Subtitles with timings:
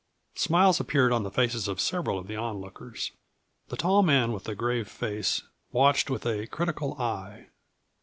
[0.33, 3.11] Smiles appeared on the faces of several of the onlookers.
[3.67, 7.49] The tall man with the grave face watched with a critical eye.